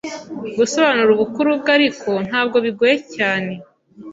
gusobanura 0.57 1.09
ubukuru 1.13 1.49
bwe 1.59 1.71
ariko 1.77 2.09
ntabwo 2.27 2.57
bigoye 2.65 2.95
cyane 3.15 3.53